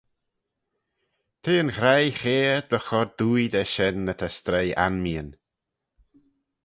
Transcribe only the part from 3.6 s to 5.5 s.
shen ny ta stroie anmeeyn.